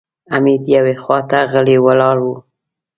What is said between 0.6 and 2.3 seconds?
يوې خواته غلی ولاړ و.